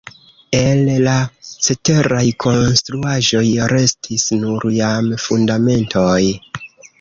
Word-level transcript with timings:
El 0.59 0.79
la 1.07 1.17
ceteraj 1.67 2.23
konstruaĵoj 2.43 3.43
restis 3.75 4.27
nur 4.45 4.67
jam 4.79 5.13
fundamentoj. 5.27 6.17